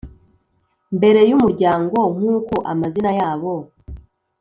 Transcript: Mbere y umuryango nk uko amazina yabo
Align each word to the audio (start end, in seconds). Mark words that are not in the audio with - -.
Mbere 0.97 1.19
y 1.29 1.31
umuryango 1.37 1.97
nk 2.15 2.23
uko 2.37 2.55
amazina 2.71 3.11
yabo 3.19 3.53